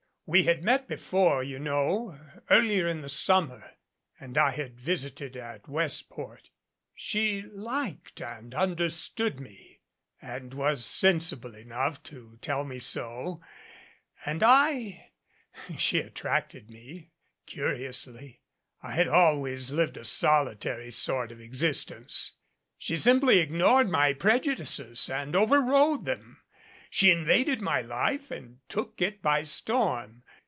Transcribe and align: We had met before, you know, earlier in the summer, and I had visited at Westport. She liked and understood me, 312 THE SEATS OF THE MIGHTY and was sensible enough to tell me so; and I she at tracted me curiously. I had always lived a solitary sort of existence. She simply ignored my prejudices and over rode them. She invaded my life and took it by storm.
We 0.33 0.43
had 0.43 0.63
met 0.63 0.87
before, 0.87 1.43
you 1.43 1.59
know, 1.59 2.17
earlier 2.49 2.87
in 2.87 3.01
the 3.01 3.09
summer, 3.09 3.71
and 4.17 4.37
I 4.37 4.51
had 4.51 4.79
visited 4.79 5.35
at 5.35 5.67
Westport. 5.67 6.49
She 6.95 7.41
liked 7.41 8.21
and 8.21 8.55
understood 8.55 9.41
me, 9.41 9.81
312 10.21 10.21
THE 10.21 10.21
SEATS 10.23 10.31
OF 10.31 10.31
THE 10.31 10.33
MIGHTY 10.37 10.37
and 10.37 10.53
was 10.53 10.85
sensible 10.85 11.55
enough 11.75 12.03
to 12.03 12.39
tell 12.41 12.63
me 12.63 12.79
so; 12.79 13.41
and 14.25 14.41
I 14.41 15.11
she 15.77 15.99
at 16.01 16.15
tracted 16.15 16.69
me 16.69 17.09
curiously. 17.45 18.39
I 18.81 18.93
had 18.93 19.09
always 19.09 19.71
lived 19.73 19.97
a 19.97 20.05
solitary 20.05 20.91
sort 20.91 21.33
of 21.33 21.41
existence. 21.41 22.37
She 22.77 22.95
simply 22.95 23.39
ignored 23.39 23.89
my 23.89 24.13
prejudices 24.13 25.09
and 25.09 25.35
over 25.35 25.61
rode 25.61 26.05
them. 26.05 26.37
She 26.93 27.09
invaded 27.09 27.61
my 27.61 27.79
life 27.79 28.31
and 28.31 28.59
took 28.67 29.01
it 29.01 29.21
by 29.21 29.43
storm. 29.43 30.23